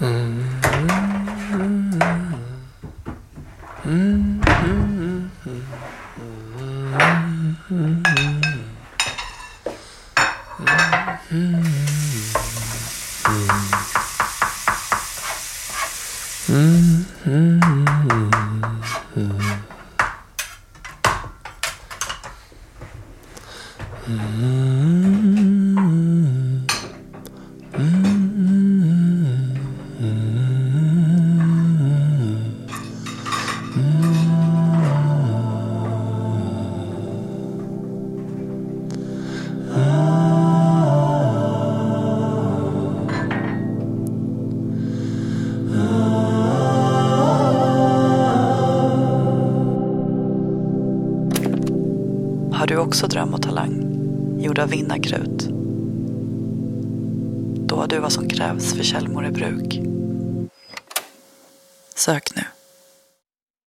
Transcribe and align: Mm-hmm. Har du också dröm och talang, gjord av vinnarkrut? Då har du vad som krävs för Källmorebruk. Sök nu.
Mm-hmm. 0.00 0.54
Har 52.64 52.68
du 52.68 52.76
också 52.76 53.06
dröm 53.06 53.34
och 53.34 53.42
talang, 53.42 53.84
gjord 54.38 54.58
av 54.58 54.68
vinnarkrut? 54.68 55.48
Då 57.68 57.76
har 57.76 57.86
du 57.86 57.98
vad 57.98 58.12
som 58.12 58.28
krävs 58.28 58.74
för 58.74 58.82
Källmorebruk. 58.82 59.80
Sök 61.94 62.36
nu. 62.36 62.42